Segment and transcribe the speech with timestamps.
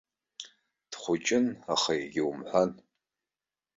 [0.91, 2.69] Дхәыҷын, аха егьаумҳәан.